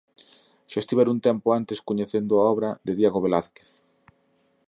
Xa 0.71 0.79
estivera 0.83 1.13
un 1.15 1.19
tempo 1.27 1.47
antes 1.59 1.83
coñecendo 1.87 2.33
a 2.37 2.43
obra 2.53 2.69
de 2.85 2.91
Diego 2.99 3.23
Velázquez. 3.25 3.69